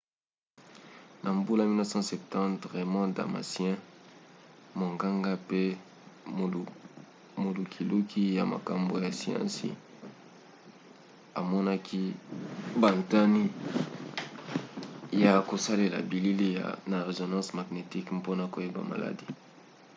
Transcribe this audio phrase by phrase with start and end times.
[1.23, 3.77] na mbula 1970 raymond damadian
[4.79, 5.61] monganga mpe
[7.43, 9.69] molukiluki ya makambo ya siansi
[11.39, 12.01] amonaki
[12.81, 13.41] bantina
[15.23, 16.49] ya kosalela bilili
[16.91, 19.25] na résonance magnétique mpona koyeba maladi